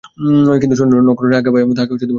[0.61, 2.09] কিন্তু সৈন্যরা নক্ষত্ররায়ের আজ্ঞা পাইয়া তাঁহাকে অবহেলা করিল।